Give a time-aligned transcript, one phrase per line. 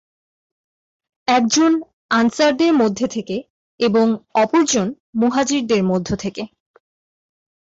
[1.27, 1.71] একজন
[2.11, 3.35] আনসারদের মধ্যে থেকে
[3.79, 4.05] এবং
[4.35, 4.87] অপরজন
[5.15, 6.43] মুহাজির দের মধ্য থেকে।